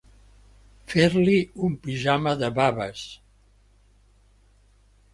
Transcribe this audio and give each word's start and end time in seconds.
Fer-li 0.93 1.35
un 1.69 1.77
pijama 1.85 2.35
de 2.41 2.51
baves. 2.57 3.07